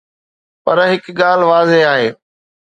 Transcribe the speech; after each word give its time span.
پر 0.63 0.77
هڪ 0.91 1.03
ڳالهه 1.19 1.49
واضح 1.51 1.79
آهي. 1.93 2.09